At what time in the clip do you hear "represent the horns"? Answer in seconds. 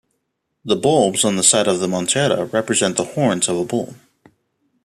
2.51-3.47